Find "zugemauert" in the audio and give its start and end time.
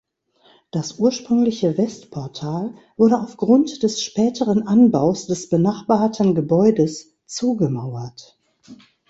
7.27-8.35